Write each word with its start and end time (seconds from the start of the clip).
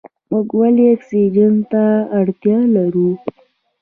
موږ 0.29 0.47
ولې 0.59 0.85
اکسیجن 0.95 1.53
ته 1.71 1.83
اړتیا 2.19 2.59
لرو؟ 2.75 3.09